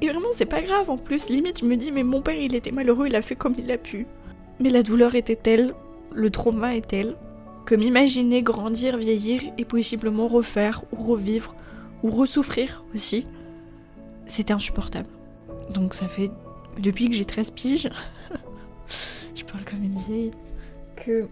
Et 0.00 0.08
vraiment, 0.08 0.28
c'est 0.32 0.46
pas 0.46 0.62
grave 0.62 0.90
en 0.90 0.98
plus. 0.98 1.28
Limite, 1.30 1.60
je 1.60 1.64
me 1.64 1.76
dis, 1.76 1.92
mais 1.92 2.02
mon 2.02 2.20
père, 2.20 2.34
il 2.34 2.54
était 2.54 2.72
malheureux, 2.72 3.06
il 3.06 3.16
a 3.16 3.22
fait 3.22 3.36
comme 3.36 3.54
il 3.56 3.70
a 3.70 3.78
pu. 3.78 4.06
Mais 4.60 4.70
la 4.70 4.82
douleur 4.82 5.14
était 5.14 5.36
telle, 5.36 5.74
le 6.14 6.30
trauma 6.30 6.76
est 6.76 6.86
tel, 6.86 7.16
que 7.68 7.74
m'imaginer 7.74 8.40
grandir, 8.42 8.96
vieillir 8.96 9.42
et 9.58 9.66
possiblement 9.66 10.26
refaire 10.26 10.86
ou 10.90 10.96
revivre 10.96 11.54
ou 12.02 12.10
ressouffrir 12.10 12.82
aussi, 12.94 13.26
c'était 14.24 14.54
insupportable. 14.54 15.10
Donc 15.68 15.92
ça 15.92 16.08
fait 16.08 16.30
depuis 16.78 17.10
que 17.10 17.14
j'ai 17.14 17.26
13 17.26 17.50
piges, 17.50 17.90
je 19.34 19.44
parle 19.44 19.66
comme 19.66 19.84
une 19.84 19.98
vieille, 19.98 20.30
que 20.96 21.28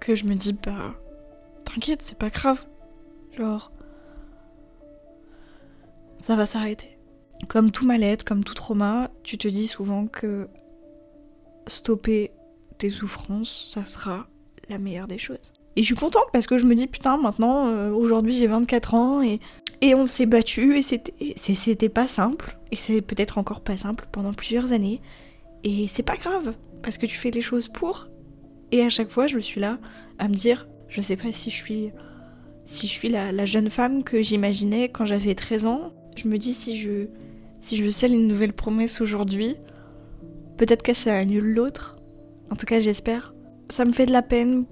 que 0.00 0.14
je 0.14 0.24
me 0.24 0.34
dis 0.34 0.54
bah 0.54 0.94
t'inquiète, 1.66 2.00
c'est 2.00 2.16
pas 2.16 2.30
grave. 2.30 2.64
Genre 3.36 3.70
ça 6.20 6.36
va 6.36 6.46
s'arrêter. 6.46 6.96
Comme 7.48 7.70
tout 7.70 7.84
mal-être, 7.84 8.24
comme 8.24 8.44
tout 8.44 8.54
trauma, 8.54 9.10
tu 9.24 9.36
te 9.36 9.46
dis 9.46 9.66
souvent 9.66 10.06
que 10.06 10.48
stopper 11.66 12.32
tes 12.82 12.90
souffrances, 12.90 13.68
ça 13.70 13.84
sera 13.84 14.26
la 14.68 14.78
meilleure 14.78 15.06
des 15.06 15.18
choses. 15.18 15.52
Et 15.76 15.82
je 15.82 15.86
suis 15.86 15.94
contente 15.94 16.26
parce 16.32 16.48
que 16.48 16.58
je 16.58 16.64
me 16.64 16.74
dis 16.74 16.88
putain 16.88 17.16
maintenant 17.16 17.68
euh, 17.68 17.92
aujourd'hui 17.92 18.32
j'ai 18.34 18.48
24 18.48 18.94
ans 18.94 19.22
et, 19.22 19.38
et 19.80 19.94
on 19.94 20.04
s'est 20.04 20.26
battu 20.26 20.76
et 20.76 20.82
c'était 20.82 21.88
pas 21.88 22.08
simple 22.08 22.58
et 22.72 22.76
c'est 22.76 23.00
peut-être 23.00 23.38
encore 23.38 23.60
pas 23.60 23.76
simple 23.76 24.08
pendant 24.10 24.32
plusieurs 24.32 24.72
années. 24.72 25.00
Et 25.62 25.86
c'est 25.86 26.02
pas 26.02 26.16
grave 26.16 26.54
parce 26.82 26.98
que 26.98 27.06
tu 27.06 27.16
fais 27.16 27.30
les 27.30 27.40
choses 27.40 27.68
pour. 27.68 28.08
Et 28.72 28.82
à 28.82 28.90
chaque 28.90 29.10
fois 29.10 29.28
je 29.28 29.38
suis 29.38 29.60
là 29.60 29.78
à 30.18 30.26
me 30.26 30.34
dire 30.34 30.66
je 30.88 31.00
sais 31.00 31.16
pas 31.16 31.30
si 31.30 31.50
je 31.50 31.56
suis 31.56 31.92
si 32.64 32.88
je 32.88 32.92
suis 32.92 33.10
la, 33.10 33.30
la 33.30 33.46
jeune 33.46 33.70
femme 33.70 34.02
que 34.02 34.22
j'imaginais 34.22 34.88
quand 34.88 35.06
j'avais 35.06 35.36
13 35.36 35.66
ans. 35.66 35.92
Je 36.16 36.26
me 36.26 36.36
dis 36.36 36.52
si 36.52 36.76
je 36.76 37.06
si 37.60 37.76
je 37.76 37.88
scelle 37.90 38.12
une 38.12 38.26
nouvelle 38.26 38.52
promesse 38.52 39.00
aujourd'hui 39.00 39.56
peut-être 40.58 40.82
que 40.82 40.94
ça 40.94 41.16
annule 41.16 41.54
l'autre 41.54 41.96
en 42.52 42.56
tout 42.56 42.66
cas 42.66 42.78
j'espère 42.78 43.34
ça 43.72 43.86
me 43.86 43.92
fait 43.92 44.04
de 44.04 44.12
la 44.12 44.22
peine 44.22 44.66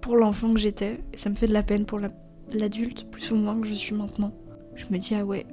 pour 0.00 0.16
l'enfant 0.16 0.52
que 0.52 0.58
j'étais, 0.58 1.00
et 1.12 1.16
ça 1.16 1.30
me 1.30 1.36
fait 1.36 1.46
de 1.46 1.52
la 1.52 1.62
peine 1.62 1.86
pour 1.86 2.00
l'adulte, 2.52 3.08
plus 3.10 3.30
ou 3.30 3.36
moins 3.36 3.60
que 3.60 3.66
je 3.66 3.74
suis 3.74 3.94
maintenant. 3.94 4.32
Je 4.74 4.86
me 4.90 4.98
dis, 4.98 5.14
ah 5.14 5.24
ouais, 5.24 5.46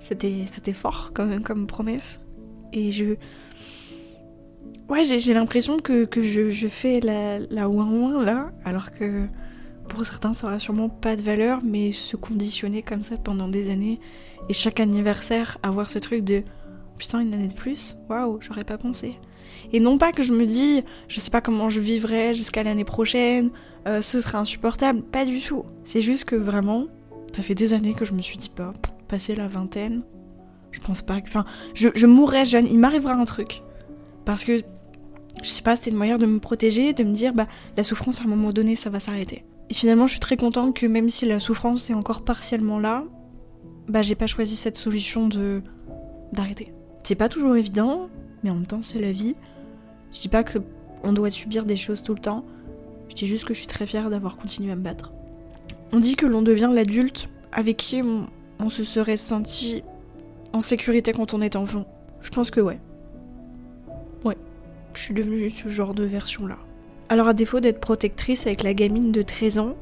c'était 0.00 0.72
fort 0.72 1.10
quand 1.12 1.26
même 1.26 1.42
comme 1.42 1.66
promesse. 1.66 2.20
Et 2.72 2.92
je. 2.92 3.16
Ouais, 4.88 5.02
j'ai 5.04 5.34
l'impression 5.34 5.78
que, 5.78 6.06
je, 6.14 6.68
fais 6.68 7.00
la, 7.00 7.40
la 7.40 7.68
ouin 7.68 7.90
ouin 7.90 8.24
là, 8.24 8.52
alors 8.64 8.92
que 8.92 9.26
pour 9.88 10.04
certains 10.04 10.32
ça 10.32 10.46
aura 10.46 10.60
sûrement 10.60 10.88
pas 10.88 11.16
de 11.16 11.22
valeur, 11.22 11.60
mais 11.64 11.90
se 11.90 12.16
conditionner 12.16 12.82
comme 12.82 13.02
ça 13.02 13.16
pendant 13.16 13.48
des 13.48 13.70
années, 13.70 13.98
et 14.48 14.52
chaque 14.52 14.78
anniversaire 14.78 15.58
avoir 15.64 15.88
ce 15.88 15.98
truc 15.98 16.22
de 16.22 16.44
putain, 16.98 17.20
une 17.20 17.34
année 17.34 17.48
de 17.48 17.54
plus, 17.54 17.96
waouh, 18.08 18.38
j'aurais 18.40 18.64
pas 18.64 18.78
pensé. 18.78 19.16
Et 19.72 19.80
non 19.80 19.98
pas 19.98 20.12
que 20.12 20.22
je 20.22 20.32
me 20.32 20.46
dis, 20.46 20.82
je 21.08 21.20
sais 21.20 21.30
pas 21.30 21.40
comment 21.40 21.68
je 21.68 21.80
vivrai 21.80 22.34
jusqu'à 22.34 22.62
l'année 22.62 22.84
prochaine, 22.84 23.50
euh, 23.86 24.02
ce 24.02 24.20
serait 24.20 24.38
insupportable, 24.38 25.02
pas 25.02 25.24
du 25.24 25.40
tout. 25.40 25.64
C'est 25.84 26.02
juste 26.02 26.24
que 26.24 26.36
vraiment, 26.36 26.86
ça 27.34 27.42
fait 27.42 27.54
des 27.54 27.74
années 27.74 27.94
que 27.94 28.04
je 28.04 28.12
me 28.12 28.22
suis 28.22 28.38
dit, 28.38 28.50
bah, 28.56 28.72
passer 29.08 29.34
la 29.34 29.48
vingtaine, 29.48 30.02
je 30.72 30.80
pense 30.80 31.02
pas 31.02 31.20
que. 31.20 31.28
Enfin, 31.28 31.44
je, 31.74 31.88
je 31.94 32.06
mourrai 32.06 32.44
jeune, 32.44 32.66
il 32.66 32.78
m'arrivera 32.78 33.14
un 33.14 33.24
truc. 33.24 33.62
Parce 34.24 34.44
que, 34.44 34.56
je 34.56 35.48
sais 35.48 35.62
pas, 35.62 35.76
c'est 35.76 35.90
une 35.90 35.96
manière 35.96 36.18
de 36.18 36.26
me 36.26 36.38
protéger, 36.38 36.92
de 36.92 37.04
me 37.04 37.12
dire, 37.12 37.32
bah, 37.32 37.46
la 37.76 37.82
souffrance 37.82 38.20
à 38.20 38.24
un 38.24 38.28
moment 38.28 38.52
donné, 38.52 38.74
ça 38.74 38.90
va 38.90 39.00
s'arrêter. 39.00 39.44
Et 39.70 39.74
finalement, 39.74 40.06
je 40.06 40.12
suis 40.12 40.20
très 40.20 40.36
contente 40.36 40.76
que 40.76 40.86
même 40.86 41.10
si 41.10 41.26
la 41.26 41.40
souffrance 41.40 41.90
est 41.90 41.94
encore 41.94 42.22
partiellement 42.22 42.78
là, 42.78 43.04
bah, 43.88 44.02
j'ai 44.02 44.14
pas 44.14 44.26
choisi 44.26 44.56
cette 44.56 44.76
solution 44.76 45.28
de 45.28 45.62
d'arrêter. 46.32 46.72
C'est 47.04 47.14
pas 47.14 47.28
toujours 47.28 47.54
évident, 47.54 48.08
mais 48.46 48.52
en 48.52 48.54
même 48.54 48.66
temps, 48.66 48.80
c'est 48.80 49.00
la 49.00 49.10
vie. 49.10 49.34
Je 50.12 50.20
dis 50.20 50.28
pas 50.28 50.44
que 50.44 50.60
on 51.02 51.12
doit 51.12 51.32
subir 51.32 51.64
des 51.64 51.76
choses 51.76 52.02
tout 52.02 52.14
le 52.14 52.20
temps. 52.20 52.44
Je 53.08 53.14
dis 53.16 53.26
juste 53.26 53.44
que 53.44 53.52
je 53.52 53.58
suis 53.58 53.66
très 53.66 53.88
fière 53.88 54.08
d'avoir 54.08 54.36
continué 54.36 54.70
à 54.70 54.76
me 54.76 54.82
battre. 54.82 55.12
On 55.92 55.98
dit 55.98 56.14
que 56.14 56.26
l'on 56.26 56.42
devient 56.42 56.70
l'adulte 56.72 57.28
avec 57.50 57.76
qui 57.76 58.02
on, 58.02 58.70
se 58.70 58.84
serait 58.84 59.16
senti 59.16 59.82
en 60.52 60.60
sécurité 60.60 61.12
quand 61.12 61.34
on 61.34 61.40
est 61.42 61.56
enfant. 61.56 61.86
Je 62.20 62.30
pense 62.30 62.52
que 62.52 62.60
ouais. 62.60 62.78
Ouais. 64.24 64.36
Je 64.94 65.00
suis 65.00 65.14
devenue 65.14 65.50
ce 65.50 65.68
genre 65.68 65.94
de 65.94 66.04
version-là. 66.04 66.58
Alors 67.08 67.26
à 67.26 67.34
défaut 67.34 67.58
d'être 67.58 67.80
protectrice 67.80 68.46
avec 68.46 68.62
la 68.62 68.74
gamine 68.74 69.10
de 69.10 69.22
13 69.22 69.58
ans, 69.58 69.74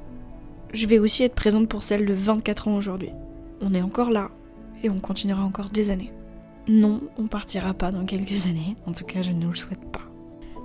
je 0.73 0.87
vais 0.87 0.99
aussi 0.99 1.23
être 1.23 1.35
présente 1.35 1.69
pour 1.69 1.83
celle 1.83 2.07
de 2.07 2.15
24 2.15 2.69
ans 2.69 2.77
aujourd'hui. 2.77 3.11
On 3.61 3.75
est 3.75 3.83
encore 3.83 4.11
là 4.11 4.31
et 4.83 4.89
on 4.89 4.99
continuera 4.99 5.43
encore 5.43 5.69
des 5.69 5.91
années. 5.91 6.13
Non, 6.67 7.03
on 7.19 7.27
partira 7.27 7.75
pas 7.75 7.93
dans 7.93 8.07
quelques 8.07 8.47
années. 8.47 8.77
En 8.87 8.93
tout 8.93 9.05
cas, 9.05 9.23
je 9.23 9.33
ne 9.33 9.49
le 9.49 9.55
souhaite 9.55 9.85
pas. 9.91 10.01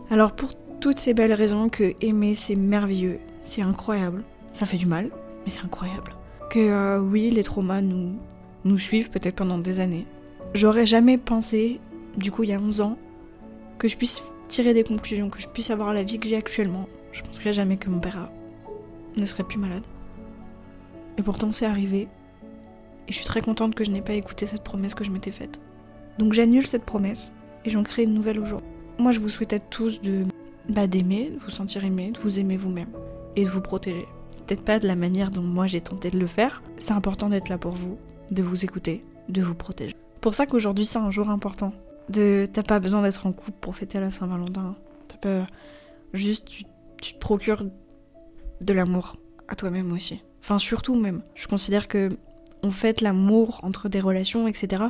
Alors 0.09 0.31
pour 0.31 0.53
toutes 0.79 0.97
ces 0.97 1.13
belles 1.13 1.33
raisons 1.33 1.69
que 1.69 1.93
aimer 2.01 2.33
c'est 2.33 2.55
merveilleux, 2.55 3.19
c'est 3.43 3.61
incroyable. 3.61 4.23
Ça 4.53 4.65
fait 4.65 4.77
du 4.77 4.87
mal, 4.87 5.11
mais 5.45 5.51
c'est 5.51 5.63
incroyable. 5.63 6.15
Que 6.49 6.59
euh, 6.59 6.99
oui, 6.99 7.29
les 7.29 7.43
traumas 7.43 7.81
nous, 7.81 8.77
suivent 8.77 9.11
peut-être 9.11 9.35
pendant 9.35 9.59
des 9.59 9.79
années. 9.79 10.07
J'aurais 10.55 10.87
jamais 10.87 11.17
pensé, 11.17 11.79
du 12.17 12.31
coup 12.31 12.43
il 12.43 12.49
y 12.49 12.53
a 12.53 12.59
11 12.59 12.81
ans, 12.81 12.97
que 13.77 13.87
je 13.87 13.97
puisse 13.97 14.23
tirer 14.47 14.73
des 14.73 14.83
conclusions, 14.83 15.29
que 15.29 15.39
je 15.39 15.47
puisse 15.47 15.69
avoir 15.69 15.93
la 15.93 16.01
vie 16.01 16.17
que 16.17 16.27
j'ai 16.27 16.37
actuellement. 16.37 16.87
Je 17.11 17.21
penserais 17.21 17.53
jamais 17.53 17.77
que 17.77 17.89
mon 17.89 17.99
père 17.99 18.31
ne 19.15 19.25
serait 19.25 19.43
plus 19.43 19.59
malade. 19.59 19.85
Et 21.17 21.21
pourtant 21.21 21.51
c'est 21.51 21.65
arrivé. 21.65 22.07
Et 23.07 23.11
je 23.11 23.15
suis 23.15 23.25
très 23.25 23.41
contente 23.41 23.75
que 23.75 23.83
je 23.83 23.91
n'ai 23.91 24.01
pas 24.01 24.13
écouté 24.13 24.45
cette 24.47 24.63
promesse 24.63 24.95
que 24.95 25.03
je 25.03 25.11
m'étais 25.11 25.31
faite. 25.31 25.61
Donc 26.19 26.33
j'annule 26.33 26.67
cette 26.67 26.83
promesse 26.83 27.31
et 27.63 27.69
j'en 27.69 27.81
crée 27.81 28.03
une 28.03 28.13
nouvelle 28.13 28.39
aujourd'hui. 28.39 28.67
Moi 28.97 29.13
je 29.13 29.21
vous 29.21 29.29
souhaite 29.29 29.53
à 29.53 29.59
tous 29.59 30.01
de 30.01 30.25
bah, 30.67 30.85
d'aimer, 30.85 31.29
de 31.29 31.39
vous 31.39 31.49
sentir 31.49 31.85
aimé, 31.85 32.11
de 32.11 32.19
vous 32.19 32.39
aimer 32.39 32.57
vous-même 32.57 32.89
et 33.37 33.45
de 33.45 33.49
vous 33.49 33.61
protéger. 33.61 34.05
Peut-être 34.45 34.65
pas 34.65 34.79
de 34.79 34.87
la 34.87 34.97
manière 34.97 35.31
dont 35.31 35.41
moi 35.41 35.65
j'ai 35.65 35.79
tenté 35.79 36.11
de 36.11 36.19
le 36.19 36.27
faire. 36.27 36.61
C'est 36.77 36.91
important 36.91 37.29
d'être 37.29 37.47
là 37.47 37.57
pour 37.57 37.71
vous, 37.71 37.97
de 38.31 38.43
vous 38.43 38.65
écouter, 38.65 39.05
de 39.29 39.41
vous 39.41 39.55
protéger. 39.55 39.95
Pour 40.19 40.33
ça 40.33 40.45
qu'aujourd'hui 40.45 40.85
c'est 40.85 40.99
un 40.99 41.09
jour 41.09 41.29
important. 41.29 41.71
De 42.09 42.45
t'as 42.51 42.63
pas 42.63 42.81
besoin 42.81 43.01
d'être 43.01 43.25
en 43.25 43.31
couple 43.31 43.57
pour 43.61 43.77
fêter 43.77 44.01
la 44.01 44.11
Saint-Valentin. 44.11 44.75
T'as 45.07 45.17
pas 45.17 45.47
juste 46.11 46.43
tu, 46.49 46.65
tu 47.01 47.13
te 47.13 47.19
procures 47.19 47.63
de 48.59 48.73
l'amour 48.73 49.15
à 49.47 49.55
toi-même 49.55 49.93
aussi. 49.93 50.21
Enfin 50.41 50.59
surtout 50.59 50.95
même. 50.95 51.21
Je 51.35 51.47
considère 51.47 51.87
que 51.87 52.09
on 52.61 52.71
fête 52.71 52.99
l'amour 52.99 53.61
entre 53.63 53.87
des 53.87 54.01
relations, 54.01 54.49
etc. 54.49 54.83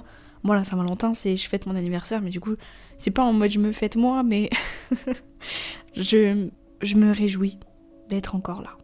Moi, 0.43 0.55
la 0.55 0.63
Saint-Valentin, 0.63 1.13
c'est 1.13 1.36
je 1.36 1.50
fête 1.50 1.65
mon 1.65 1.75
anniversaire, 1.75 2.22
mais 2.22 2.29
du 2.29 2.39
coup, 2.39 2.55
c'est 2.98 3.12
pas 3.12 3.24
en 3.24 3.34
mode 3.34 3.51
je 3.51 3.60
me 3.60 3.72
fête 3.72 3.96
moi, 3.96 4.24
mais 4.24 4.50
je, 5.96 6.48
je 6.81 6.96
me 6.96 7.12
réjouis 7.12 7.58
d'être 8.08 8.36
encore 8.36 8.62
là. 8.62 8.77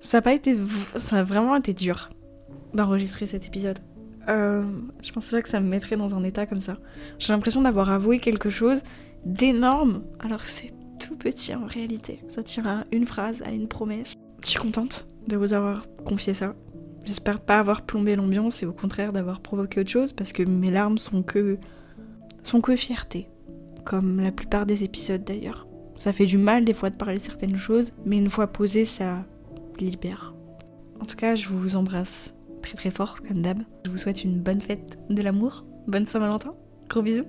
Ça 0.00 0.18
a 0.18 0.22
pas 0.22 0.34
été. 0.34 0.56
Ça 0.96 1.20
a 1.20 1.22
vraiment 1.22 1.56
été 1.56 1.72
dur 1.72 2.10
d'enregistrer 2.74 3.26
cet 3.26 3.46
épisode. 3.46 3.78
Euh, 4.28 4.64
je 5.02 5.12
pensais 5.12 5.36
pas 5.36 5.42
que 5.42 5.48
ça 5.48 5.60
me 5.60 5.68
mettrait 5.68 5.96
dans 5.96 6.14
un 6.14 6.22
état 6.24 6.46
comme 6.46 6.60
ça. 6.60 6.78
J'ai 7.18 7.32
l'impression 7.32 7.62
d'avoir 7.62 7.90
avoué 7.90 8.18
quelque 8.18 8.50
chose 8.50 8.82
d'énorme, 9.24 10.02
alors 10.20 10.42
que 10.42 10.50
c'est 10.50 10.72
tout 10.98 11.16
petit 11.16 11.54
en 11.54 11.66
réalité. 11.66 12.20
Ça 12.28 12.42
tient 12.42 12.66
à 12.66 12.84
une 12.92 13.06
phrase, 13.06 13.42
à 13.42 13.50
une 13.50 13.68
promesse. 13.68 14.14
Je 14.42 14.48
suis 14.48 14.58
contente 14.58 15.06
de 15.26 15.36
vous 15.36 15.52
avoir 15.52 15.86
confié 16.04 16.34
ça. 16.34 16.54
J'espère 17.04 17.40
pas 17.40 17.58
avoir 17.58 17.82
plombé 17.82 18.16
l'ambiance 18.16 18.62
et 18.62 18.66
au 18.66 18.72
contraire 18.72 19.12
d'avoir 19.12 19.40
provoqué 19.40 19.80
autre 19.80 19.90
chose 19.90 20.12
parce 20.12 20.32
que 20.32 20.42
mes 20.42 20.70
larmes 20.70 20.98
sont 20.98 21.22
que 21.22 21.58
sont 22.42 22.60
que 22.60 22.76
fierté, 22.76 23.28
comme 23.84 24.20
la 24.20 24.32
plupart 24.32 24.66
des 24.66 24.84
épisodes 24.84 25.24
d'ailleurs. 25.24 25.66
Ça 25.96 26.12
fait 26.12 26.26
du 26.26 26.38
mal 26.38 26.64
des 26.64 26.74
fois 26.74 26.90
de 26.90 26.96
parler 26.96 27.18
certaines 27.18 27.56
choses, 27.56 27.92
mais 28.04 28.18
une 28.18 28.30
fois 28.30 28.48
posé, 28.48 28.84
ça 28.84 29.24
libère. 29.78 30.34
En 31.00 31.04
tout 31.04 31.16
cas, 31.16 31.34
je 31.34 31.48
vous 31.48 31.76
embrasse 31.76 32.34
très 32.62 32.74
très 32.74 32.90
fort 32.90 33.18
comme 33.26 33.42
d'hab. 33.42 33.60
Je 33.84 33.90
vous 33.90 33.98
souhaite 33.98 34.24
une 34.24 34.40
bonne 34.40 34.60
fête 34.60 34.98
de 35.08 35.22
l'amour, 35.22 35.64
bonne 35.86 36.06
Saint-Valentin. 36.06 36.54
Gros 36.88 37.02
bisous. 37.02 37.26